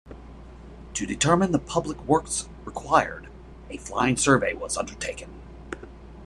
To 0.95 1.05
determine 1.05 1.51
the 1.51 1.59
public 1.59 2.01
works 2.07 2.49
required, 2.65 3.29
a 3.69 3.77
flying 3.77 4.17
survey 4.17 4.55
was 4.55 4.75
undertaken. 4.75 5.29